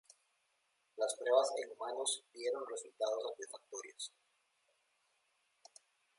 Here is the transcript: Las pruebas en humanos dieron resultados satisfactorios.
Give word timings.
Las 0.97 1.13
pruebas 1.15 1.49
en 1.63 1.73
humanos 1.73 2.23
dieron 2.33 2.63
resultados 2.67 3.21
satisfactorios. 3.23 4.11